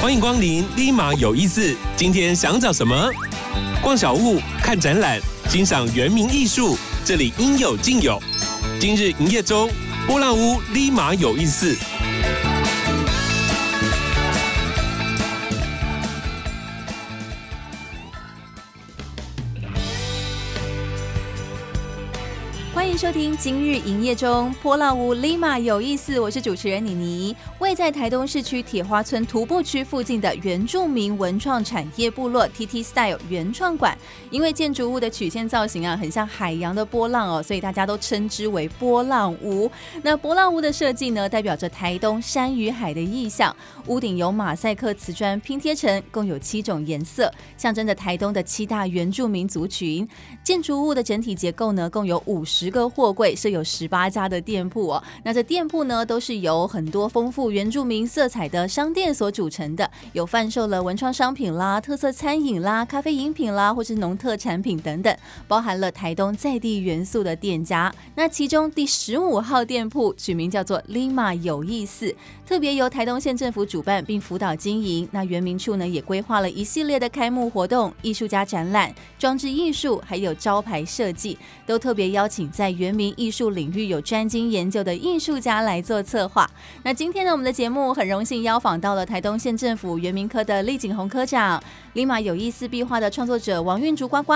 [0.00, 1.76] 欢迎光临立马有意思。
[1.94, 3.12] 今天想找什么？
[3.82, 6.74] 逛小物、看展览、欣赏原民艺术，
[7.04, 8.18] 这里应有尽有。
[8.80, 9.68] 今日营业中，
[10.06, 11.76] 波浪屋立马有意思。
[23.00, 26.20] 收听今日营业中，波浪屋立马有意思。
[26.20, 27.34] 我是主持人妮妮。
[27.58, 33.96] 位在台东市区铁花村徒步区附近的原住民文创产业部落 TT Style 原创馆，
[34.30, 39.70] 因为建筑物的曲线造型啊，很像海洋的波浪哦，所以大家都称之为波浪屋。
[40.02, 43.56] 那波浪屋的设计呢，代表着台东山与海的意象。
[43.86, 50.06] 屋顶由马赛克瓷砖拼贴成，共有七种颜色，象征着台东的七大原住民族群。
[50.50, 52.80] 建筑物的整体结构呢，共有五十个。
[52.90, 65.16] 货柜设有十八家的店铺哦，那这店铺呢，都是由很多丰富原住民色彩的商店所组成的，有贩售了文创商品啦、特色餐饮啦、咖啡饮品啦，或是农特产品等等，
[65.46, 67.94] 包含了台东在地元素的店家。
[68.16, 72.12] 那其中第十五号店铺取名叫做 “Lima 有意思，
[72.44, 75.08] 特别由台东县政府主办并辅导经营。
[75.12, 86.50] 那原民处呢，也规划了一系列的开幕活动、艺术家展览、装置艺术，还有招牌设计，都特别邀请在原民艺术领域有专精研究的艺术家来做策划。
[86.82, 94.32] 那今天呢，我们的节目很荣幸邀访到了台东县政府原民科的厉景宏科长，立马有意思壁画的创作者王韵竹呱呱，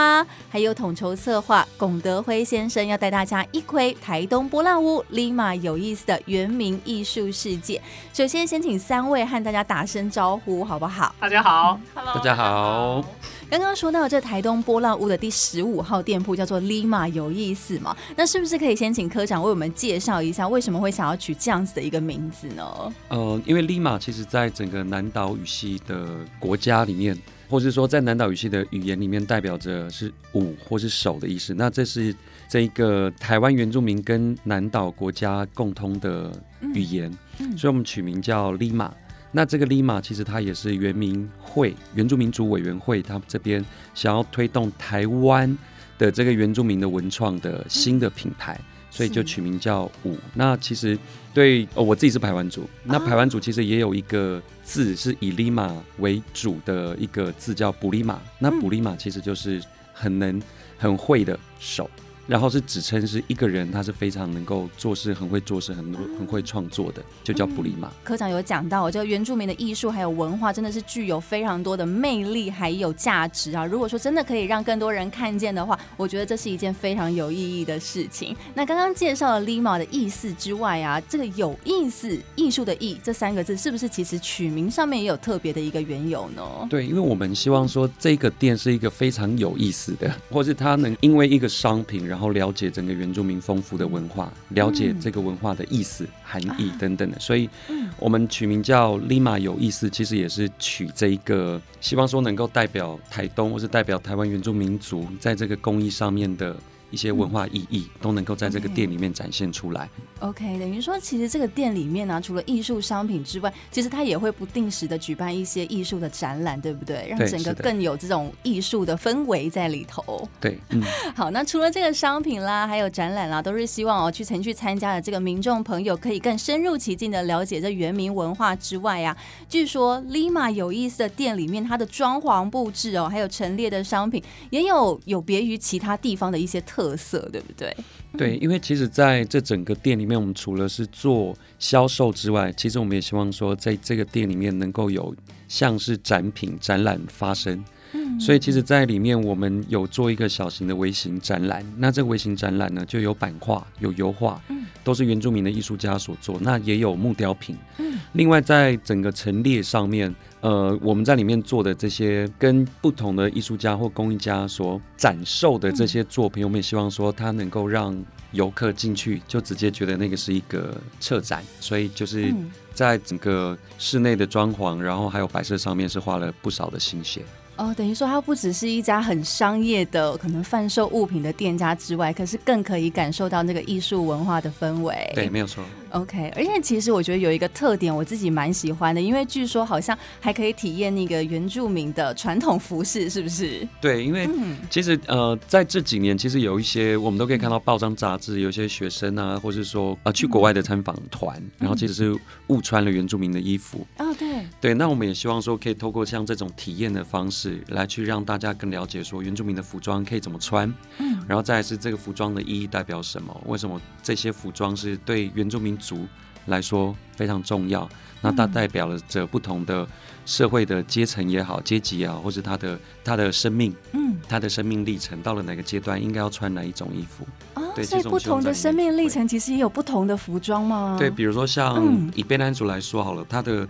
[0.51, 7.81] 还有统筹策划龚德辉先生，要带大家一窥台东波浪屋立马有意思的原民艺术世界。
[8.13, 11.15] 首先，先请三位和大家打声招呼，好不好？
[11.19, 13.03] 大家好，Hello，大家好。
[13.59, 17.97] 刚刚说到这台东波浪屋的第十五号店铺叫做 Lima 有意思嘛？
[18.17, 22.93] 那是不是可以先请科长为我们介绍一下，为什么会想要取这样子的一个名字呢？
[23.11, 26.09] 呃，因为 Lima 其实在整个南岛语系的
[26.41, 27.17] 国家里面，
[27.49, 31.55] 或是说在南岛语系的语言里面，代表着是五或是手的意思。
[31.55, 32.13] 那这是
[32.49, 36.33] 这一个台湾原住民跟南岛国家共通的
[36.75, 38.93] 语言，嗯嗯、所以我们取名叫立马。
[39.37, 43.63] 那这个 Lima 其实它也是原民会原住民族委员会，他们这边
[43.93, 45.59] 想要推动台湾
[45.99, 48.57] 的这个原住民的文创的新的品牌，
[48.93, 50.17] 所以就取名叫五。
[50.35, 50.97] 那其实
[51.35, 59.61] 对哦，我自己是排湾族，那排湾族其实也有一个字是以 Lima 为主的一个字叫卜里马，那卜里马其实就是
[59.93, 60.41] 很能
[60.79, 61.91] 很会的手。
[62.27, 67.93] 然后是指称是一个人，他是非常能够做事，很会做事，很很会创作的，就叫布里玛。
[68.03, 73.67] 科长有讲到，这个原住民的艺术还有文化，真的是具有非常多的魅力还有价值啊！
[73.67, 78.35] 如果说真的可以让更多人看见的话，我觉得这是一件非常有意义的事情。
[78.55, 86.43] 那刚刚介绍了 “lima” 的意思之外啊，这个有意思艺术的意这三个字，是不是其实取名上面也有特别的一个缘由呢？
[86.71, 92.14] 对，因为我们希望说这个店是一个非常有意思的，或是它能因为一个商品。
[92.15, 97.51] 然后了解整个原住民丰富的文化，了解这个文化的意思、含义等等的，所以，
[97.99, 106.57] 我们取名叫 Lima 有意思，其实也是取这一个，希望说能够代表台东，或是代表台湾原住民族在这个工艺上面的。
[106.95, 109.91] 一些文化意义都能够在这个店里面展现出来。
[110.21, 117.09] OK，等于说，其实这个店里面呢、啊，除了艺术商品之外，其实它也会不定时的举办一些艺术的展览，对不对？
[117.11, 120.27] 让整个更有这种艺术的氛围在里头。
[120.41, 120.81] 对，嗯。
[121.17, 129.17] 好，那除了这个商品啦，还有展览啦，都是希望哦，去曾去参加的这个民众朋友可以更深入其境的了解这原民文化之外啊，
[129.49, 136.84] 据说 Lima 有意思的店里面，它的装潢布置哦，还有陈列的商品，也有有别于其他地方的一些特。
[136.85, 137.75] 特色对不对？
[138.19, 145.15] 对，因为其实在这整个店里面，我们除了是做销售之外，其实我们也希望说，在这个店里面能够有
[145.49, 147.65] 像是展品展览发生。
[147.93, 151.65] 嗯，所以其实，在里面我们有做一个小型的微型展览。
[151.79, 154.41] 那这个微型展览呢，就有版画、有油画，
[154.83, 156.37] 都是原住民的艺术家所做。
[156.41, 157.57] 那也有木雕品。
[157.79, 160.15] 嗯，另外在整个陈列上面。
[160.45, 167.97] 呃，我们在里面做的这些跟不同的艺术家或工艺家所展售的这些作品，我们也希望说它能够让
[168.33, 172.31] 游客进去就直接觉得那个是一个策展，所以就是
[172.75, 177.23] 在整个室内的装潢，然后还有摆设上面是花了不少的心血。
[177.57, 185.13] 哦，等于说它不只是一家很商业的可能贩售物品的店家之外，可是更可以感受到那个艺术文化的氛围。
[185.15, 185.63] 对，没有错。
[185.91, 193.67] OK，而且其实我觉得有一个特点，我自己蛮喜欢的，因为据说好像还可以体验那个原住民的传统服饰，是不是？
[193.81, 194.29] 对，因为
[194.69, 202.19] 其实呃，在这几年，其实有一些我们都可以看到报章杂志，有一些学生啊，或是说啊去国外的参访团，然后其实是
[202.49, 203.87] 误穿了原住民的衣服。
[203.99, 204.45] 哦，对。
[204.61, 213.41] 对，那我们也希望说，可以透过像这种体验的方式，来去让大家更了解说原住民的服装可以怎么穿，嗯，然后再来是这个服装的意义代表什么？
[213.47, 216.07] 为什么这些服装是对原住民族
[216.47, 217.89] 来说非常重要，
[218.21, 219.87] 那它代表了着不同的
[220.27, 227.27] 社会的阶层也好，阶级也好，或是他的他的生命，嗯，他的生命历程到了哪个阶段，应该要穿哪一种衣服？
[227.55, 230.97] 哦，对，所以不同的生命历程其实也有不同的服装吗？
[230.99, 233.67] 对，比如说像以贝南族来说好了，他的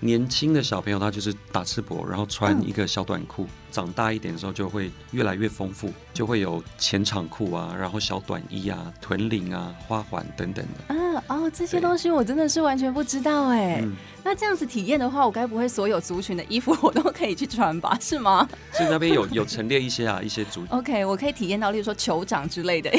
[0.00, 3.46] 年轻的小朋友他就是打赤膊，然后穿一个小短裤。
[3.70, 10.94] 长大一点的时候就会越来越丰富，就会有前场裤啊，然后小短衣啊、臀领啊、花环等等的。
[11.26, 13.80] 啊哦，这些东西我真的是完全不知道哎。
[13.82, 13.92] 嗯、
[14.22, 17.96] 那这样子体验的话，我该不会所有族群的衣服 我都可以去穿吧？
[18.00, 18.48] 是吗？
[18.72, 20.76] 所以那边有有陈列一些啊，一些族群。
[20.76, 22.90] OK，我可以体验到，例如说酋长之类的。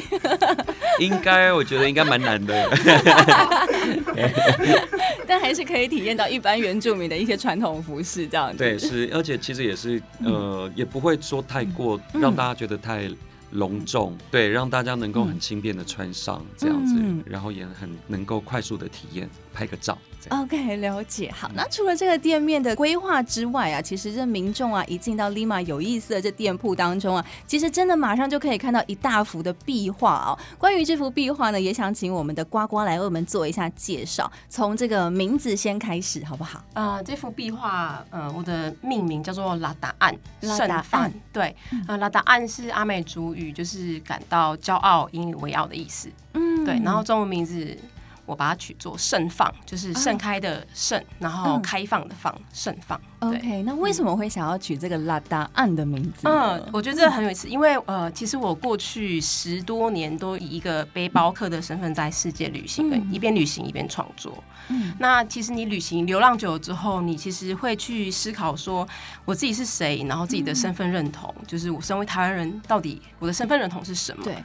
[1.00, 2.70] 应该，我觉得应该蛮难的。
[5.26, 8.58] 但还是可以体验到一般原住民的一些传统服饰这样子。
[8.58, 10.70] 对，是，而且其实也是呃。
[10.76, 13.10] 也不会说太过，让大家觉得太
[13.52, 19.98] 隆重，嗯、对，让大家能够很轻便的穿上这样子，嗯、然后也很能够快速的体验，拍个照。
[20.30, 21.32] OK，了解。
[21.32, 30.38] 好，那除了这个店面的规划之外啊，其实这民众啊一进到 Lima 有意思的这店铺当中啊，其实真的马上就可以看到一大幅的壁画哦。
[30.58, 34.32] 关于这幅壁画呢，也想请我们的呱呱来为我们做一下介绍。
[34.50, 36.60] 从这个名字先开始，好不好？
[36.74, 41.12] 啊、呃，这幅壁画，呃，我的命名叫做拉达岸，拉达岸。
[41.32, 41.56] 对，
[41.88, 46.10] 啊、呃，拉达岸是阿美族语，就是感到骄傲、引以为傲的意思。
[46.34, 46.80] 嗯，对。
[46.84, 47.78] 然后中文名字。
[48.30, 53.00] 我把它取作盛放，就是盛开的盛，啊、然后开放的放，盛放。
[53.20, 56.28] OK，那为什么会想要取这个拉达案的名字？
[56.28, 64.42] 嗯，我觉得这个很有意思，因为呃，其实我过去十多年都以一个背包客的身份在世界旅行，嗯、一边旅行一边创作。
[64.70, 68.88] 嗯，那其实你旅行流浪久了之后，你其实会去思考说，
[69.26, 74.24] 我自己是谁，然后自己的身份认同，嗯、就是我身为台湾人，到底我的身份认同是什么？
[74.24, 74.36] 对。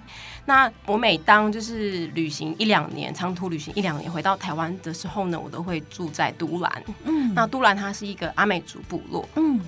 [0.46, 6.82] 那我每当就是旅行一两年，长途旅行一两年回到台湾的时候呢，我都会住在都兰。
[7.04, 9.28] 嗯，那都兰它是一个阿美族部落。
[9.36, 9.60] 嗯，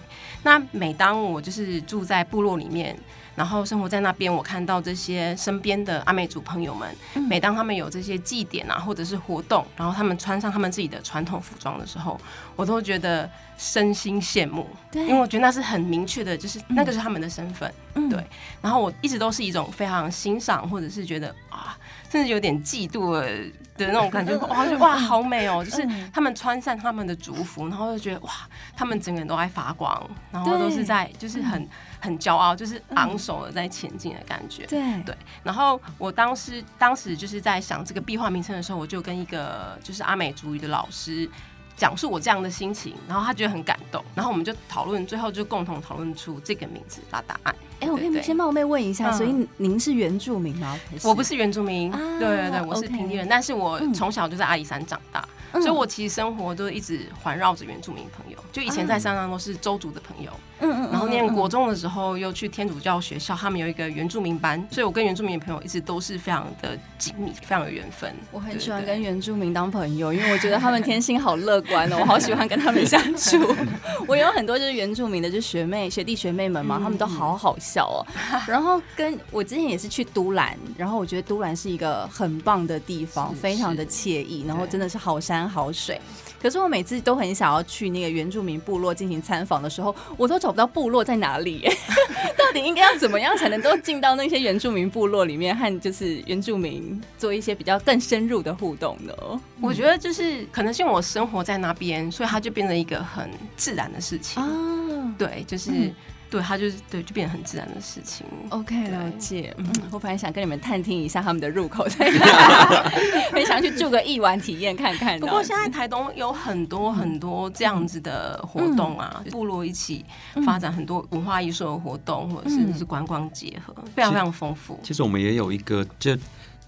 [0.43, 2.97] 那每当我就是住在部落里面。
[3.37, 6.89] 然后生活在那边，我看到这些身边的阿美族朋友们，
[7.29, 12.19] 每当他们有这些祭典啊，或者是活动，然后他们穿上他们自己的传统服装的时候，
[12.57, 14.67] 我都觉得身心羡慕。
[14.91, 17.73] 对，因为我觉得那是很明确的，就是那个是他们的身份。
[17.95, 18.25] 嗯，对。
[18.63, 21.77] 然后我一直都是一种非常欣赏，或者是觉得啊，
[22.11, 23.29] 甚至有点嫉妒的
[23.77, 24.35] 的那种感觉。
[24.39, 25.63] 哇，就哇，好美哦！
[25.63, 28.31] 就是他们穿上他们的族服，然后就觉得哇，
[28.75, 31.69] 他们整个人都在发光，然后都是在就是很。
[32.01, 34.67] 很骄傲，就是昂首的在前进的感觉。
[34.67, 35.17] 对、嗯、对。
[35.43, 41.29] 然后我当时当时就是在想这个壁画名称的时候，我就跟一个就是阿美族语的老师
[41.77, 47.55] 讲述我这样的心情，然后他觉得很感动，然后我们就讨论，最后就共同讨论出这个名字拉答案。
[47.81, 50.79] 哎，我可以先冒昧问一下，所以您是原住民吗？
[51.03, 55.23] 我不是原住民，对对对，我是平地人，但是我从小就在阿里山长大。
[55.61, 58.37] 所以，我其实生活都一直环绕着原住民朋友。
[58.53, 60.31] 就以前在山上都是周族的朋友，
[60.61, 68.13] 嗯嗯，然后念国中的时候又去天主教学校，他们有一个原住民班，所以我跟原住民的朋友一直都是非常的紧密，非常有缘分。
[68.31, 73.37] 我很喜欢跟原住民当朋友，因为我觉得他们天性好乐观哦，我好喜欢跟他们相处。
[74.09, 77.99] 我有很多就是原住民的，就学妹、学弟、学妹们嘛，他们都好好笑哦。
[78.47, 85.46] 然后跟我之前也是去都兰，然后我觉得都兰是一个很棒的地方，非常的惬意，然后真的是好山。
[85.49, 86.01] 好水，
[86.43, 91.69] 可是我每次都很想要去那个原住民部落进行参访的时候，我都找不到部落在哪里。
[92.39, 99.13] 到底应该要怎么样才能够进到那些原住民部落里面，和就是原住民做一些比较更深入的互动呢？
[99.61, 105.15] 我觉得就是可能是因为我生活在那边，所以它就变成一个很自然的事情啊。
[105.19, 105.71] 对，就是。
[105.71, 105.95] 嗯
[106.29, 108.27] 对，他就是对，就变得很自然的事情。
[108.51, 109.55] OK，了解。
[109.59, 112.91] 嗯，我本来想跟你们探听一下他们的入口在哪，
[113.33, 115.19] 很想去住个一晚体验看看。
[115.21, 120.05] 不过现在台东有很多很多这样子的活动啊，部落一起
[120.45, 124.79] 发展很多文化艺术的活动，或者是是观光结合，非常非常丰富。
[124.83, 126.17] 其实我们也有一个，就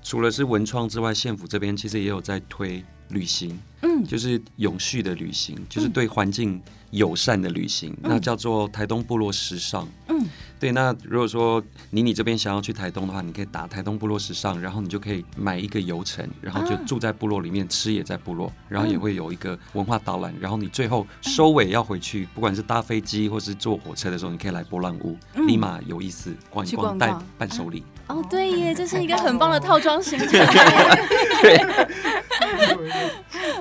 [0.03, 3.59] 除了是文创之外，县府这边其实也有在推旅行。
[3.81, 6.61] 嗯，就是永续的旅行，就是对环境
[6.91, 9.89] 友善的旅行，嗯、那叫做台东部落时尚。
[10.09, 10.27] 嗯。
[10.59, 27.85] 对，那如果说妮妮这边想要去台东的话，你可以打台东部落时尚，然后你就可以买一个游程，然后就住在部落里面，啊、吃也在部落，然后也会有一个文化导览，然后你最后收尾要回去，不管是搭飞机或是坐火车的时候，你可以来波浪屋，嗯、立马有意思，逛一逛，带伴手礼。
[28.09, 30.29] 哦，对耶，这是一个很棒的套装行程。
[31.43, 31.59] 对。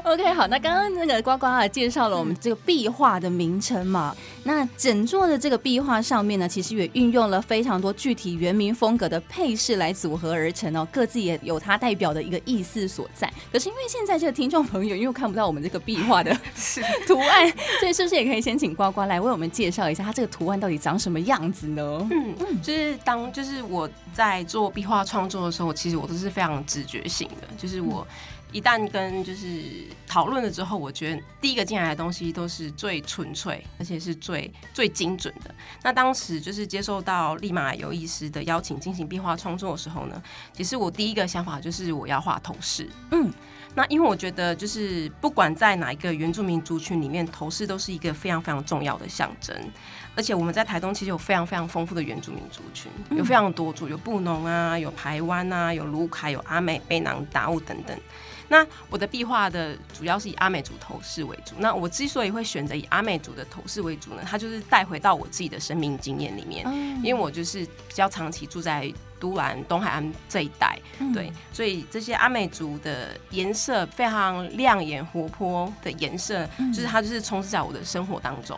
[0.04, 13.32] OK，好，那刚刚那个呱呱啊介绍了我们这个壁画的名称嘛，那整座的这个壁画上面呢，其实也运用了非常多具体原民风格的配饰来组合而成哦，各自也有它代表的一个意思所在。
[13.52, 16.34] 可是因为现在这个听众朋友又看不到我们这个壁画的
[17.06, 17.52] 图案，
[17.82, 22.08] 所以是不是也可以先请呱呱来为我们介绍一下它这个图案到底长什么样子呢？
[22.12, 28.08] 嗯嗯，就是当就是我在做壁画创作的时候，其实我都是非常直觉性的，就是我。
[28.54, 29.62] 一旦跟就是
[30.08, 35.54] 讨论了之后，我觉得第一个进来的东西都是最纯粹，而且是最最精准的。
[35.84, 42.90] 那当时就是接受到立马有意思的邀请进行壁画创作的时候呢，其实我第一个想法就是我要画头饰。
[43.12, 43.30] 嗯，
[43.76, 49.54] 那因为我觉得就是不管在哪一个原住民族群里面，头饰都是一个非常非常重要的象征。
[50.18, 57.96] 而且我们在台东其实有非常非常丰富的原住民族群，有非常多族，有布农啊，有排湾啊，有卢凯，有阿美、卑南、达悟等等。
[58.50, 61.56] 那我的壁画的主要是以阿美族头饰为主。
[61.60, 66.66] 那我之所以会选择以阿美族的头饰为主呢，它就是带回到我自己的生命经验里面，
[67.04, 70.78] 因为我就是比较长期住在都兰东海岸这一带，
[71.14, 78.58] 对，所以这些阿美族的颜色非常亮眼活泼的颜色，就是它就是充斥在我的生活当中。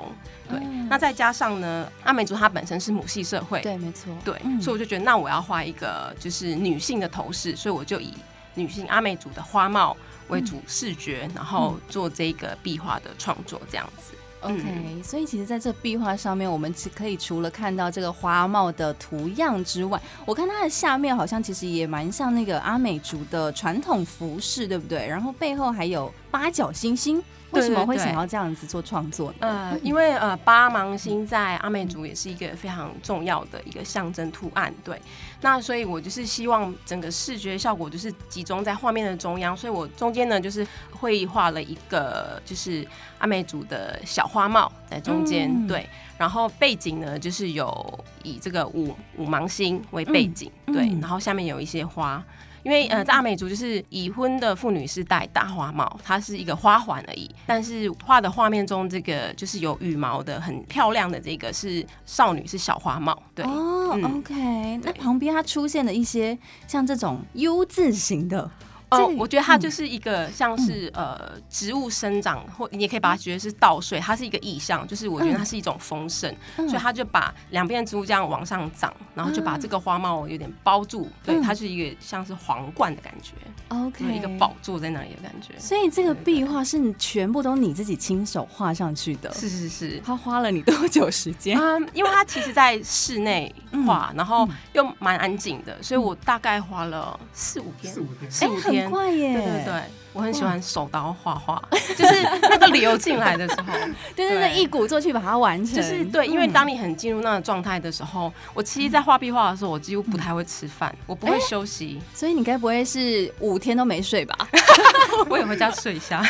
[0.50, 8.14] 对，那再加上呢，阿美族它本身是母系社会，对，没错，对，所以我就觉得那我要画一个就是女性的头饰，所以我就以。
[8.60, 9.96] 女性阿美族的花帽
[10.28, 14.14] 为主视觉，嗯、然后做这个壁画的创作，这样子。
[14.42, 25.06] OK，、嗯、所以其实在这壁画上面，我们只可以除了看到这个花帽的图样之外，我看它的下面好像其实也蛮像那个阿美族的传统服饰，对不对？
[25.08, 27.22] 然后背后还有八角星星。
[27.52, 29.38] 为什么会想要这样子做创作呢？
[29.40, 35.02] 呃，因为呃，八芒星在阿美族也是一个非常重要的一个象征图案，对。
[35.42, 42.86] 那所以我就是希望整个视觉效果就是集中在画面的中央，所以我中间呢就是绘画了一个就是
[43.18, 45.88] 阿美族的小花帽在中间，嗯、对。
[46.18, 51.00] 然后背景呢就是有以这个五五芒星为背景，嗯、对。
[51.00, 52.24] 然后下面有一些花。
[52.64, 57.30] 因为呃，在阿美族就是已婚的妇女是戴大花帽，它是一个花环而已。
[57.46, 63.22] 但是画的画面中，这个就是有羽毛的很漂亮的这个是少女，是小花帽。
[63.34, 64.78] 对哦、嗯、，OK。
[64.84, 66.38] 那旁边它出现了一些
[66.68, 68.50] 像这种 U 字形的。
[68.90, 83.34] 哦，我觉得它就是一个像是呃植物生长，或你也可以把它觉得是稻穗，它是一个意象，就是我觉得它是一种丰盛，所以它就把两边的植物这样往上长，然后就把这个花帽有点包住，对，它是一个像是皇冠的感觉
[83.68, 85.54] ，OK，一个宝座在那里的感觉。
[85.60, 89.32] 所以这个壁画是你全部都你自己亲手画上去的？
[89.34, 91.56] 是是是，它花了你多久时间？
[91.60, 93.54] 嗯，因为它其实在室内
[93.86, 98.79] 画，然后又蛮安静的，所以我大概花了四五天，四五天，四五天。
[98.82, 99.34] 很快耶！
[99.34, 99.82] 对对对，
[100.14, 101.62] 我很喜欢手刀画画，
[101.96, 103.74] 就是那个流进来的时候，
[104.16, 105.76] 对对对，一鼓作气把它完成。
[105.76, 112.00] 就是对，因为当你很进入那个状态的时候，我其实，在画壁画的时候，我几乎不太会吃饭，我不会休息。
[112.14, 114.36] 所以你该不会是五天都没睡吧？
[115.30, 116.24] 我也回家睡一下。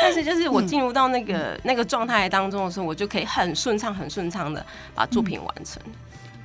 [0.00, 5.82] 但是就是我进入到那个那个状态当中的时候，我就可以很顺畅、很顺畅的把作品完成。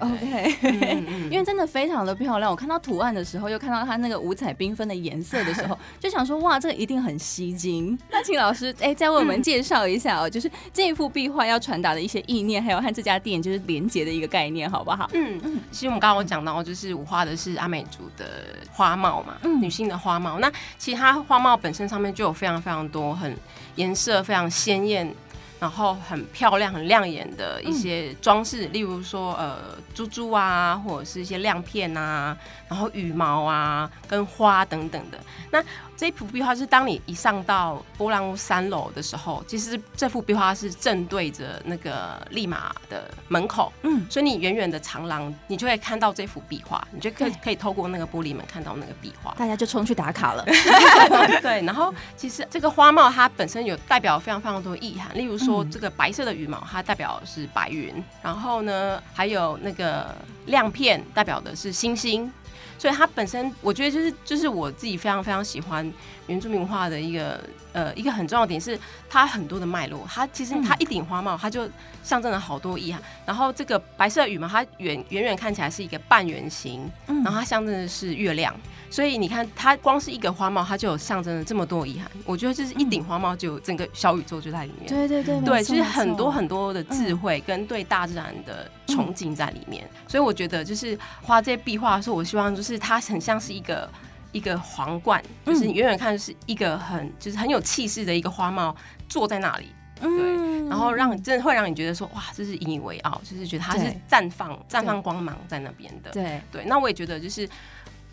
[0.03, 2.51] OK，因为真的非常的漂亮。
[2.51, 7.97] 我看到图案的时候，又看到它那个五彩缤纷的颜色的时候， 就想说哇，这个一定很吸睛。
[8.09, 15.09] 那请老师哎，再为我们介绍一下哦，就是这一幅壁画要传达的一些意念，还有和这家店就是连接的一个概念，好不好？
[15.13, 15.59] 嗯嗯。
[15.71, 18.25] 其实我们刚刚我讲到，就是我画的是阿美族的
[18.71, 20.39] 花帽嘛，嗯、女性的花帽。
[20.39, 23.35] 那其实它花帽本身上面就有非常非常多很
[23.75, 25.13] 颜色非常鲜艳。
[25.63, 29.59] 然后很漂亮、很亮眼的一些装饰，嗯、例如说呃
[29.95, 35.17] 珠珠啊，或者是一些亮片啊，然后羽毛啊，跟花等等的。
[35.49, 35.63] 那
[35.95, 50.43] 这一幅壁画是当你一上到波浪屋三楼的时候，其实这幅壁画是正对着那个立马的门口，嗯，所以你远远的长廊，你就会看到这幅壁画，你就可以可以透过那个玻璃门看到那个壁画，大家就冲去打卡了。
[51.41, 62.31] 对，然后其实这个花帽它本身有代表非常非常多意涵，例如说这个白色的羽毛，它代表是白云，然后呢还有那个亮片代表的是星星。
[62.75, 65.89] 所以它本身我觉得就是就是我自己非常非常喜欢
[66.27, 67.39] 原住民文化的一个
[67.71, 68.77] 呃一个很重要的点是
[69.09, 71.69] 它很多的脉络，它其实它一顶花帽，它就
[72.03, 73.01] 象征了好多意涵。
[73.25, 78.53] 然后这个白色羽毛，它远远远看起来是一个半圆形，然后它象征的是月亮。
[78.93, 82.07] 所以你看，它光是一个花帽，它就有象征了这么多遗憾。
[82.25, 84.87] 我觉得就是一顶花帽，就有整个小宇宙就在里面。
[84.87, 89.89] 对对对，对，其实很多很多的智慧跟对大自然的崇敬在里面。
[90.07, 93.89] 所以我觉得，就是画这些壁画的时候，我希望就是它很像是一个
[94.31, 98.75] 一个皇冠，就是你远远看是一个很就是很有气势的一个花帽
[99.09, 99.65] 坐在那里。
[99.99, 106.11] 对，然后让真的会让你觉得说，哇，这是引以为傲，就是觉得它是绽放绽放光芒在那边的。
[106.11, 107.49] 对对，那我也觉得就是。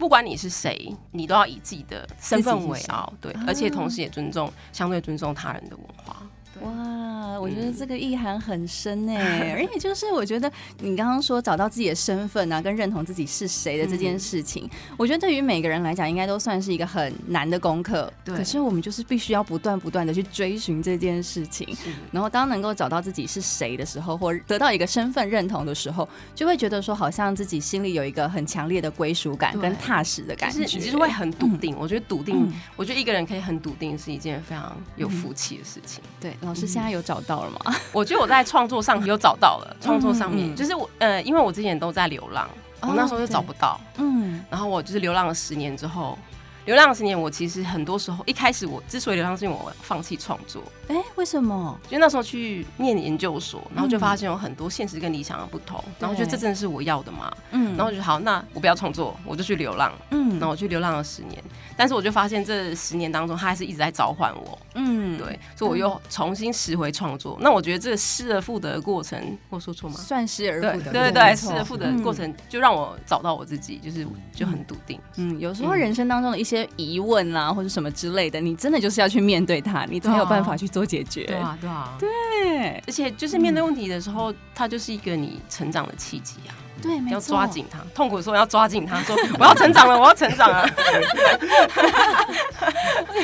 [0.00, 6.22] 不管你是谁，你都要以自己的身份为傲，对，而且同时也尊重，相对尊重他人的文化。
[6.62, 10.50] 哇，我觉得这个意涵很深哎， 而且就是我觉得
[10.80, 18.12] 你刚刚说找到自己的身份啊，跟认同自己是谁的这件事情，我觉得对于每个人来讲，应该都算是一个很难的功课。
[18.22, 21.66] 对，可是我们就是必须要不断不断的去追寻这件事情，
[22.12, 31.74] 然后当能够找到自己是谁的时候，或得到一个身份认同的时候，就会觉得说好像自己心里有一个很强烈的归属感跟踏实的感觉，其实会很笃定。
[31.78, 36.02] 我觉得笃定，我觉得一个人可以很笃定是一件非常有福气的事情。
[36.20, 36.36] 对。
[36.50, 37.76] 老师现在有找到了吗？
[37.94, 46.18] 我觉得我在创作上有找到了，创作上面就是我呃，因为我之前都在流浪，我那时候就找不到，嗯，然后我就是流浪了十年之后。
[46.66, 50.62] 流浪十年，我其实很多时候一开始我之所以流浪，是因为我放弃创作。
[50.90, 51.78] 哎、欸，为什么？
[51.88, 57.32] 就那时候去念研究所，然后就发现有很多现实跟理想的不同，嗯、然后觉得这真的是我要的嘛？
[57.50, 59.92] 嗯，然后我就好，那我不要创作，我就去流浪。
[60.10, 61.42] 嗯，然后我去流浪了十年，
[61.76, 64.58] 但是我就发现这十年当中，他还是一直在召唤我。
[64.74, 67.36] 嗯，对，所以我又重新拾回创作。
[67.38, 69.18] 嗯、那我觉得这个失而复得的过程，
[69.48, 69.96] 我说错吗？
[69.96, 70.92] 算失而复得。
[70.92, 75.00] 对对对，失而复得的过程就让我找到我自己，就是就很笃定。
[75.16, 76.50] 嗯，有时候人生当中的一些。
[76.50, 81.24] 些疑问啊，或者什么之类的，你真的就是要去面对它，你才有办法去做解决。
[81.24, 82.82] 对啊，对啊，对。
[82.86, 86.54] 而且就是面对问题的时候，它就是一个你成长的契机啊。
[86.82, 87.78] 对，要抓紧他。
[87.94, 90.68] 痛苦的时候要抓紧他，说我要成长了，我要成长了。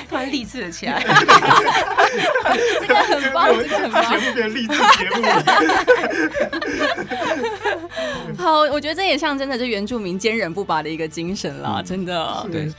[0.08, 1.02] 突然励志了起来。
[2.80, 4.04] 这个很棒，这个很棒。
[4.08, 5.22] 节目变励志节目。
[8.38, 12.46] 好，我觉得这也象征着这原住民坚韧不拔的一个精神啦，真的。
[12.52, 12.70] 对。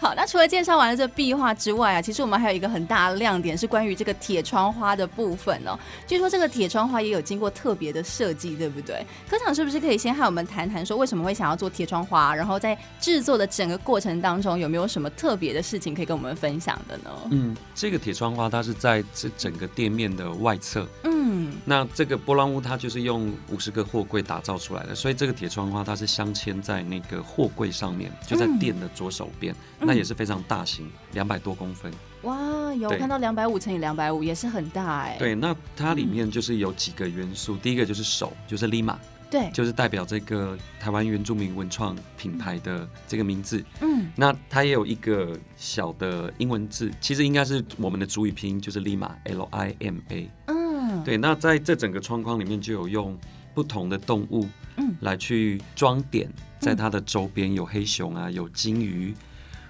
[0.00, 5.78] 好，那除了介绍完了这壁画之外啊，其实我们还有一个很大的亮点是关于这个铁窗花的部分哦。
[6.06, 9.04] 据说这个铁窗花也有经过特别的设计，对不对？
[9.28, 12.34] 科长是不是可以先和我们谈谈说，为什么会想要做铁窗花？
[12.34, 17.10] 然后在制作的整个过程当中，有没有什么特别的事情可以跟我们分享的呢？
[17.30, 20.86] 嗯，这个铁窗花它是在这整个店面的外侧。
[21.04, 29.54] 嗯，那这个波浪屋它就是用五十个货柜打造出来的，所以这个铁窗花它是镶嵌在那个货柜上面，就在店的左手边。
[29.80, 31.92] 嗯、那也是非常大型，两百多公分。
[32.22, 35.16] 哇，有看到两百五乘以两百五，也是很大哎。
[35.18, 38.96] 对，那它里面就是有几个元素，嗯、第一个就是手，就是 Lima。
[39.30, 43.62] 对，就是代表这个台湾原住民文创品牌的这个名字。
[43.80, 50.30] 嗯，那它也有一个小的英文字，其实应该是我们的主语拼音，就是 Lima，L I M A。
[50.46, 51.18] 嗯，对。
[51.18, 53.18] 那在这整个窗框里面，就有用
[53.54, 59.14] 不同的动物，嗯，来去装点，在它的周边有黑熊啊，有金鱼，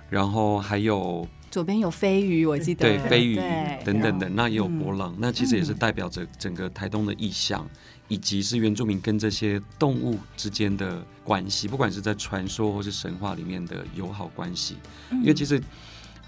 [0.08, 3.36] 然后还有左边有飞鱼，我记得对飞鱼
[3.84, 7.68] 等等的，那也有波浪，那其实也是代表着整个台东的意象。
[8.08, 14.76] 以及是原住民跟这些动物之间的关系，不管是在传说或是神话里面的友好关系。
[15.10, 15.58] 因为其实，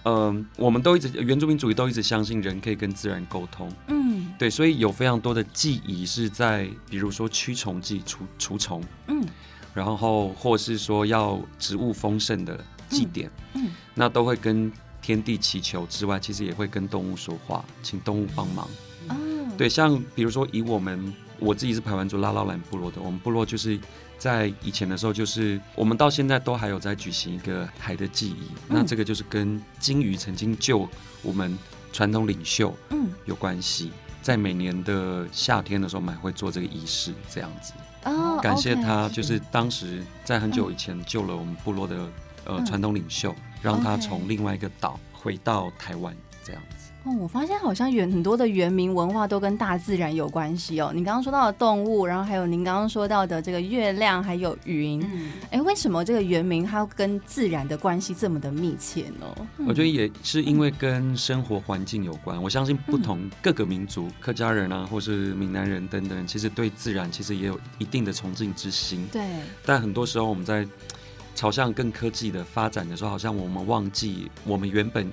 [0.03, 3.73] 嗯、呃，我们都一直原住民主义都一直相信人可以跟自然沟通。
[3.89, 9.25] 嗯，对，所以有非常多的记忆是在，比如说驱虫剂、除除虫，嗯，
[9.73, 18.69] 然后或是说要植物丰盛的祭典，嗯，那都会跟天地祈求之外，其实也会跟动物说话，请动物帮忙。
[19.09, 21.11] 嗯，对，像比如说以我们。
[21.41, 23.79] 我自己是排湾族拉拉兰部落的，我们部落就是
[24.19, 30.87] 在以前的时候，就是我们到现在都还有在举行一个海的记忆，嗯、那这个就是跟鲸鱼曾经救
[31.23, 31.59] 我们
[31.93, 33.11] 传统领袖嗯。
[33.25, 37.73] 有关系，嗯、在每年的夏天的时候，我们还会做这个仪式，这样子。
[38.05, 42.09] 哦，感谢他就是当时在很久以前救了我们部落的
[42.45, 46.80] 呃传统领袖，嗯、让他从另外一个岛回到台湾这样子。
[47.05, 50.93] 哦，我发现好像原很多的原民文化都跟大自然有关系哦。
[50.95, 55.03] 你刚刚说到的动物，然后还有您刚刚说到的这个月亮，还有云。
[55.51, 59.49] 哎、嗯，为什么这个原民它跟自然的关系这么的密切呢？
[59.67, 62.41] 我觉得也是因为跟生活环境有关。
[62.43, 69.09] 我相信不同各个民族，嗯、客家人啊，或是闽南人等等，其实对自然其实也有一定的崇敬之心。
[69.11, 69.27] 对。
[69.65, 70.67] 但很多时候我们在
[71.35, 75.11] 朝向更科技的发展的时候，好像我们忘记我们原本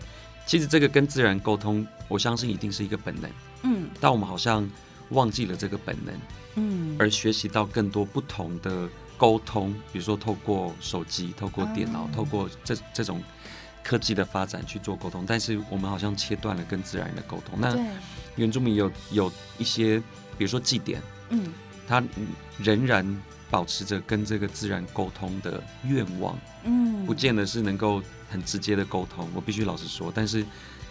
[0.47, 3.29] 其实这个跟自然沟通，我相信一定是一个本能。
[3.63, 4.67] 嗯，但我们好像
[5.09, 6.15] 忘记了这个本能。
[6.55, 13.21] 嗯，而学习到更多不同的沟通，比如说透过手机、透过电脑、透过这这种
[13.83, 17.59] 科技的发展去做沟通，但是我们好像切断了跟自然的沟通。
[17.59, 17.77] 那
[18.37, 19.99] 原住民有有一些，
[20.37, 21.53] 比如说祭典，嗯，
[21.87, 22.01] 他
[22.57, 23.05] 仍然
[23.49, 29.29] 保持着跟这个自然沟通的愿望，嗯，不见得是能够很直接的沟通。
[29.33, 30.45] 我必须老实说，但是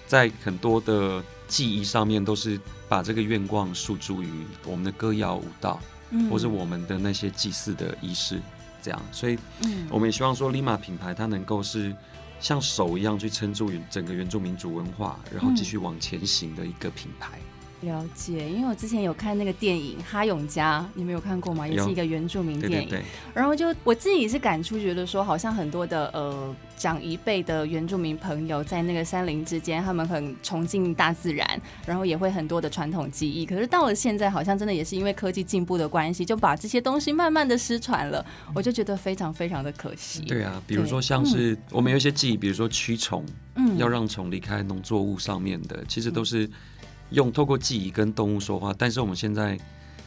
[0.06, 4.28] 在很多的记忆上面，都是把这个愿望诉诸于
[4.64, 8.40] 我们的歌谣舞蹈，嗯，或是我们的那些祭祀的仪式，
[8.80, 9.02] 这样。
[9.12, 11.94] 所以，嗯，我们也希望说，Lima 品牌它能够是
[12.40, 17.38] 像手一样去撑住整个原住民族文化，然后继续往前行的一个品牌。
[17.82, 21.68] 了解，因为我之前有看那个电影《哈永家》，你们有看过吗？
[21.68, 22.88] 也是一个原住民电影。
[22.88, 23.04] 对对对。
[23.34, 31.46] 然后就我自己是感触，觉得说好像很多的呃长一辈的原住民朋友在那个山林之间，他们很崇敬大自然，
[31.86, 33.44] 然后也会很多的传统技艺。
[33.44, 38.24] 可是到了现在，好像真的也是因为科技进步的关系，就把这些东西慢慢的失传了。
[38.54, 40.22] 我就觉得非常非常的可惜。
[40.22, 43.22] 对啊，比如说像是我们有一些技艺，比如说驱虫，
[43.54, 46.50] 嗯，要让虫离开农作物上面的，其实都是。
[47.10, 49.58] 用透过记忆跟动物说话，但是我们现在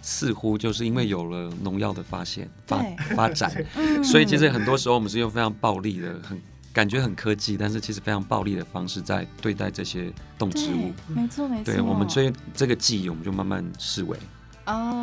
[0.02, 2.84] 似乎就是因为有了农药的发现发
[3.16, 3.52] 发展，
[4.04, 6.40] 所以其实很多时候我们是用非常暴力的、很
[6.72, 10.94] 感觉很科技，但是其实非常暴力的方式在对待这些动植物。
[11.08, 14.18] 没错没错，对我们追这个记忆我们就慢慢式微，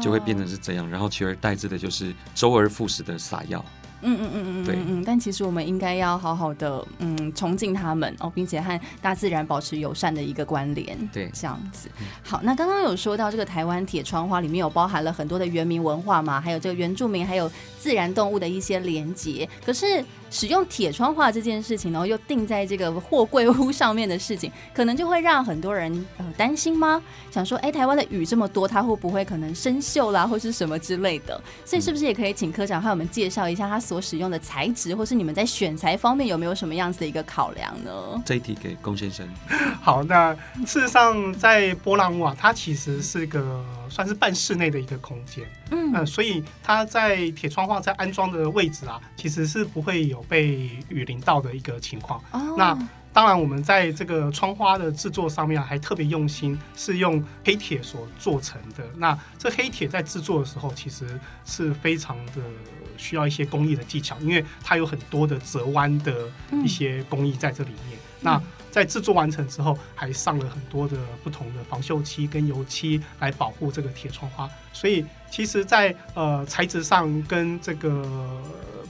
[0.00, 3.64] 就会变成是这样，然后取而代之的就是周而复始的撒药。
[4.06, 10.96] 嗯嗯嗯嗯嗯，对嗯，但其实我们应该要好好的嗯崇敬他们哦，并且和大自然保持友善的一个关联。
[11.12, 11.90] 对，这样子。
[12.22, 19.48] 好，那刚刚有说到这个台湾铁窗花里面有包含了很多的原民文化嘛，还有这个原住民，还有自然动物的一些连结。
[19.64, 27.02] 可是使用铁窗画这件事情，然后又定在这个货柜屋上面的事情，可能就会让很多人呃担心吗？
[27.30, 31.40] 想说，哎，台湾的雨这么多，它会不会可能生锈啦，或是什么之类的？
[31.64, 37.92] 所以是不是也可以请科长和我们介绍一下他所使用的材质，或是你们在选材方面有没有什么样子的一个考量呢？
[38.24, 39.28] 这一题给龚先生。
[39.80, 40.34] 好，那
[40.66, 43.64] 事实上在波浪屋啊，它其实是个
[43.96, 52.22] 算是半室内的一个空间，嗯、呃，所以它在铁窗花在安装的位置啊，其实是不会有被雨淋到的一个情况。
[52.32, 52.78] 哦、那
[53.14, 58.84] 当然，我们在这个窗花的制作上面还特别用心，是用黑铁所做成的。
[58.98, 62.42] 那这黑铁在制作的时候，其实是非常的
[62.98, 66.30] 需要一些工艺的技巧，因为它有很多的折弯的
[66.62, 67.96] 一些工艺在这里面。
[67.96, 68.42] 嗯、那
[68.76, 74.46] 在制作完成之后，还上了很多的不同的防锈漆跟油漆来保护这个铁窗花。
[74.70, 78.04] 所以，其实在，呃材质上跟这个。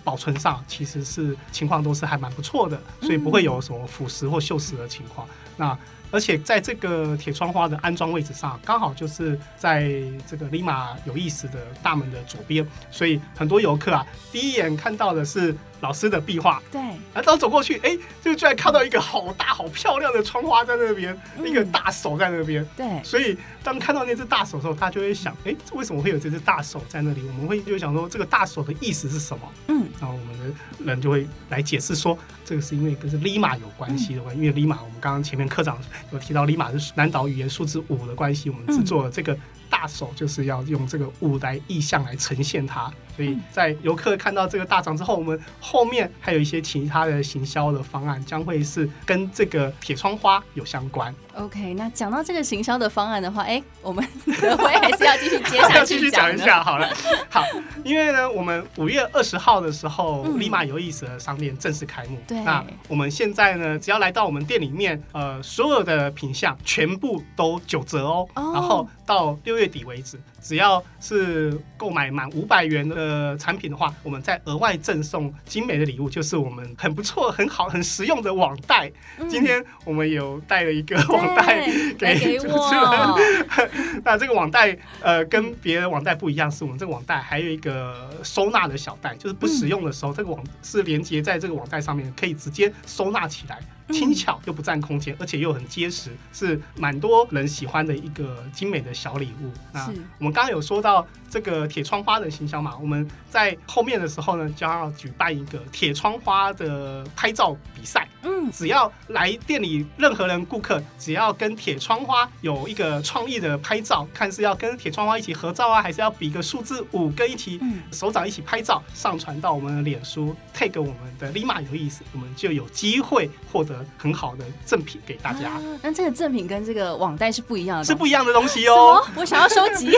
[0.06, 5.26] 保存上其实是情况都是还蛮不错的，所以不会有什么腐蚀或锈蚀的情况。
[5.56, 5.76] 那
[6.12, 9.90] 而且在这个铁窗花的安装位置上，刚好就是在
[10.24, 16.80] 这个 Lima 有意思的大门的左边，所以很多游客啊，第一眼看到的是老师的壁画，对，
[17.14, 27.22] 然后走过去，哎，就居然看到一个好大好漂亮的窗花在那边，嗯、一个大手在那边，对，所以当看到那只大手的时候，他就会想，哎，为什么会有这只大手在那里？
[27.28, 29.52] 我们会就想说，这个大手的意思是什么？
[29.68, 35.78] 嗯，然后我们的人就会来解释说，这个是因为跟是 Lima 有关系的关系，嗯、因为 Lima 我们刚刚前面课长
[36.12, 39.36] 有提到，Lima 是南岛语言数字五的关系，我们制作了这个
[39.68, 42.92] 大手，就是要用这个舞来意象来呈现它。
[43.16, 51.14] 所以在游客看到这个大场之后，我们后面还有一些其他的行销的方案，将会是跟这个铁窗花有相关。
[51.34, 54.06] OK，那讲到这个行销的方案的话，哎、欸，我们
[54.40, 56.88] 德辉还是要继续接下去 继续讲一下好了。
[57.30, 57.42] 好，
[57.84, 62.18] 因为呢，我们五月二十号的时候，Lima 有意思的商店正式开幕。
[62.28, 68.28] 那我们现在呢，只要来到我们店里面，呃，所有的品项全部都九折哦。
[68.34, 70.18] 哦然后到六月底为止。
[70.46, 78.88] 只要是购买满五百元的产品的话，我们再额外赠送精美的礼物，就是我们很不错、很好、很实用的网袋。
[79.18, 83.66] 嗯、今天我们有带了一个网袋给主持人。
[84.04, 93.58] 那这个网袋呃，跟别的网袋不一样，是我们这个网袋还有一个收纳的小袋，就是不使用的时候，嗯、这个网是连接在这个网袋上面，可以直接收纳起来。
[93.90, 99.52] 轻巧又不占空间，而且又很结实，是蛮多人喜欢的一个精美的小礼物。
[99.72, 108.06] 那我们刚有说到这个铁窗花的形象嘛，我们在后面的时候呢，将要举办一个铁窗花的拍照比赛。
[108.26, 117.60] 嗯，只要来店里，任何人顾客只要跟铁窗花有一个创意的拍照，看是要跟铁窗花一起合照啊，还是要比个数字五跟一起
[117.92, 125.52] 手掌一起拍照，上传到我们的脸书，tag 我们的 Lima 有意思，我们就有机会获得很好的赠品给大家。
[125.80, 129.06] 那、啊、这个赠品跟这个网贷是不一样的，是不一样的东西哦。
[129.14, 129.92] 我想要收集。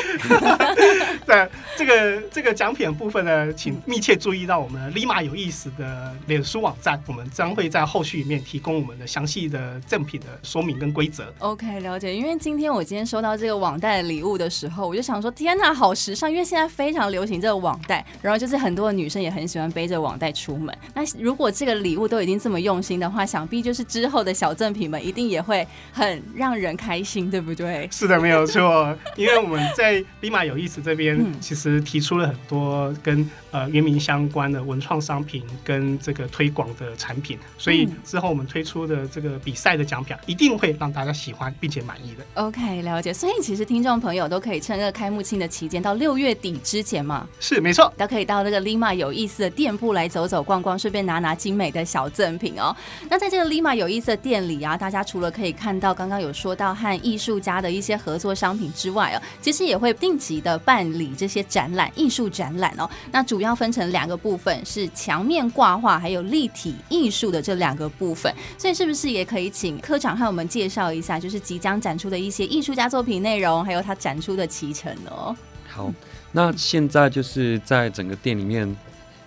[1.24, 11.32] 对，这个这个奖品的部分呢，请密切注意到我们 Lima 有意思的脸书网站，我们将会在后续里面提供我们的详细的赠品的说明跟规则。
[11.38, 12.14] OK，了解。
[12.14, 16.30] 因为今天我今天收到这个网袋的礼物的时候，我就想说，天哪，好时尚！
[16.30, 20.76] 因为现在非常流行这个网袋，然后就是很多的女生也很喜欢背着网袋出门。
[20.94, 27.88] 那如果这个礼物都已经这么用心的话，想必就是之后的小赠品们一定也会很让人开心，对不对？
[27.92, 28.96] 是的，没有错。
[29.16, 42.24] 因为我们在 Lima 有意思这边，其实提出了很多跟呃原民相关的文创商品跟这个推广的产品，所以之后我们推出的这个比赛的奖品一定会让大家喜欢并且满意的。
[42.42, 43.12] OK，了解。
[43.12, 52.74] 所以其实听众朋友都可以趁这个开幕庆的期间，到六月底之前嘛，是没错，都可以到那个 Lima 有意思的店铺来走走逛逛，顺便拿拿精美的小赠品哦。
[53.10, 62.88] 那在这个 Lima 有意思的店里啊，大家除了可以看到刚刚有说到和艺术家的一些合作商品之外哦，其实也会定期的办理这些展览、艺术展览哦。
[63.12, 68.32] 那主要分成两个部分，是墙面挂画还有立体艺术的这两个部分。
[68.56, 75.36] 所以是不是也可以请科长和我们介绍一下，就是即将展出的一些艺术家作品内容，还有他展出的期程哦？
[75.68, 75.92] 好，
[76.32, 78.76] 那现在就是在整个店里面，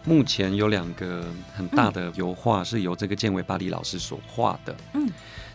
[0.04, 4.76] 目前有两个很大的油画是由这个建伟巴里老师所画的。
[4.94, 5.10] 嗯。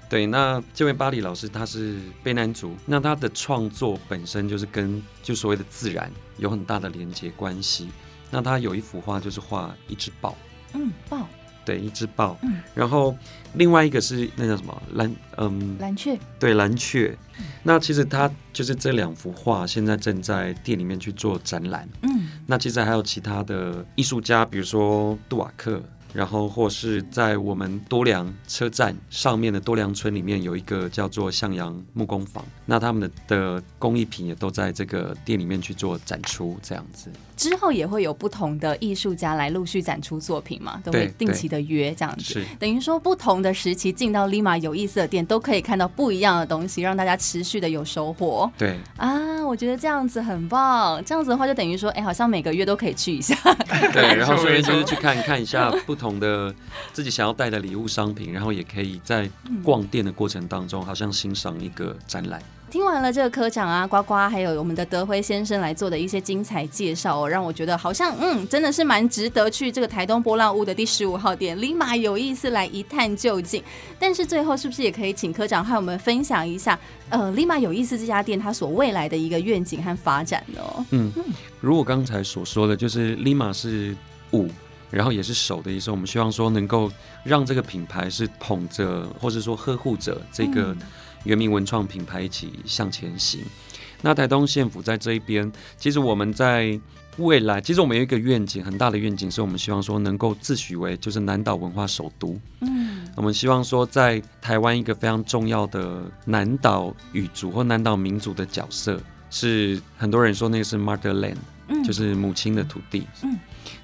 [0.09, 7.89] 对，那建伟巴里老师他是卑南族，那他的创作本身就是跟就所谓的自然有很大的连接关系。
[8.31, 10.37] 那他有一幅画就是画一只豹，
[10.75, 11.27] 嗯，豹，
[11.67, 13.15] 对，一只豹，嗯，然后
[13.55, 17.15] 另外一个是那叫什么蓝，嗯，蓝雀，对，蓝雀。
[17.63, 25.83] 那其实它就是这两幅画现在正在店里面去做展览，嗯，那其实还有其他的艺术家，比如说杜瓦克。
[26.17, 37.11] 然后，或是在我们多良车站上面的多良村里面，有一个叫做向阳木工坊，那他们的的工艺品也都在这个店里面去做展出，这样子。
[37.37, 42.23] 之后也会有不同的艺术家来陆续展出作品嘛，都会定期的约这样子。
[42.23, 48.51] 是，等于说不同的时期进到 Lima 有意思的店，都可以看到不一样的东西，让大家持续的有收获。
[48.57, 51.05] 对啊，我觉得这样子很棒。
[51.05, 53.37] 这样子的话，就等于说，哎，好像每个月都可以去一下。
[53.93, 56.55] 对， 然后顺便就是去看看一下不同的
[56.93, 59.29] 自己想要带的礼物商品，然后也可以在
[59.63, 62.43] 逛店的过程当中，好像欣赏一个展览。
[62.69, 73.63] 听完了这个科长啊，呱呱，还有我们的德辉先生来做的一些精彩介绍哦，让我觉得好像嗯，真的是蛮值得去这个台东波浪屋的第十五号店 Lima 有意思来一探究竟。
[74.01, 80.61] 但是最后是不是也可以请科长和我们分享一下，呃，Lima 有意思这家店它所未来的一个愿景和发展呢？
[80.91, 81.13] 嗯，
[81.61, 83.97] 如果刚才所说的，就是 Lima 是
[84.33, 84.49] 五，
[84.91, 86.91] 然后也是手的意思，我们希望说能够
[87.25, 90.73] 让这个品牌是捧着，或者说呵护着这个。
[90.73, 90.79] 嗯
[91.27, 93.41] 原名文创品牌一起向前行。
[94.01, 96.79] 那台东县府在这一边，其实我们在
[97.17, 102.39] 未来，其实我们有一个愿景，很大的愿景，是我们希望说能够自诩为就是南岛文化首都。
[102.61, 111.39] 嗯，我们希望说在台湾一个非常重要的南岛语族或南岛民族的角色，是很多人说那个是 Motherland，
[111.85, 113.05] 就是母亲的土地。
[113.25, 113.37] 嗯，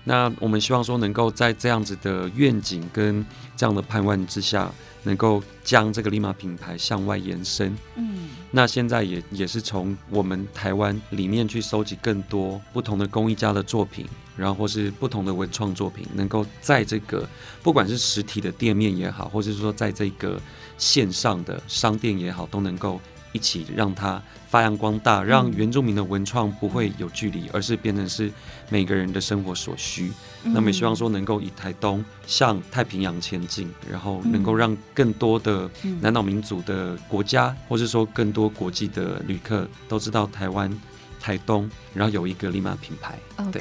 [0.05, 3.25] 那我们希望说能够在这样子的愿景跟
[3.57, 4.71] 这样的盼望之下。
[5.05, 17.29] 能够将这个 Lima 品牌向外延伸，嗯，那现在也也是从我们台湾里面去收集更多不同的工艺家的作品，然后或是不同的文创作品，能够在这个
[17.65, 20.41] 不管是实体的店面也好，或是说在这个
[20.79, 23.01] 线上的商店也好，都能够
[23.33, 28.31] 一起让它发扬光大，让原住民的文创不会有距离，而是变成是
[28.69, 30.13] 每个人的生活所需。
[30.45, 40.71] 那么也希望说能够以台东向太平洋前进，然后能够让更多的南岛民族的国家，或是说更多国际的旅客都知道台湾。
[41.23, 43.15] 台东，然后有一个 Lima 品牌。
[43.37, 43.61] OK，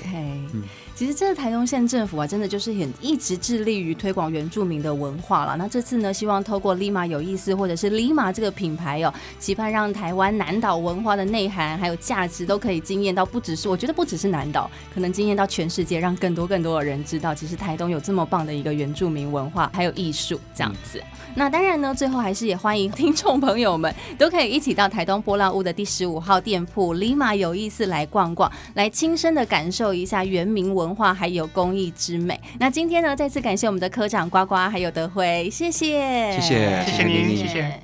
[0.53, 0.63] 嗯，
[0.95, 5.55] 其实这个台东县政府啊，真的就是很一直致力于推广原住民的文化了。
[5.55, 20.99] 那这次呢，希望透过 Lima 有意思，或者是 Lima 这个品牌哦，期盼让台湾南岛文化的内涵还有价值都可以惊艳到，不只是我觉得不只是南岛，可能惊艳到全世界，让更多更多的人知道，其实台东有这么棒的一个原住民文化还有艺术这样子。
[20.99, 32.39] 嗯那当然呢，最后还是也欢迎听众朋友们都可以一起到台东波浪屋的第十五号店铺 Lima 有有意思来逛逛，来亲身的感受一下原民文化还有工艺之美。
[32.57, 37.79] 那今天呢，再次感谢我们的科长呱呱还有德辉，谢谢，谢谢，谢谢您，谢谢，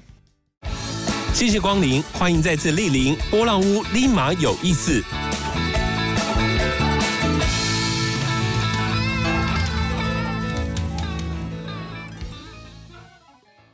[1.33, 5.03] 谢谢光临，欢迎再次莅临波浪屋 Lima 有意思。